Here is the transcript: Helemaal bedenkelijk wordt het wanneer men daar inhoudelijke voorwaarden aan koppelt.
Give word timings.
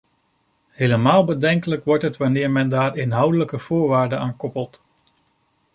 Helemaal 0.71 1.25
bedenkelijk 1.25 1.85
wordt 1.85 2.03
het 2.03 2.17
wanneer 2.17 2.51
men 2.51 2.69
daar 2.69 2.97
inhoudelijke 2.97 3.59
voorwaarden 3.59 4.19
aan 4.19 4.37
koppelt. 4.37 4.81